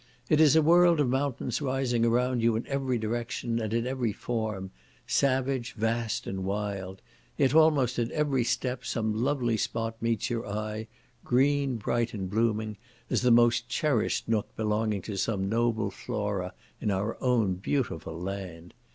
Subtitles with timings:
[0.29, 4.11] It is a world of mountains rising around you in every direction, and in every
[4.11, 4.71] form;
[5.05, 7.03] savage, vast, and wild;
[7.37, 10.87] yet almost at every step, some lovely spot meets your eye,
[11.23, 12.77] green, bright and blooming,
[13.11, 18.73] as the most cherished nook belonging to some noble Flora in our own beautiful land.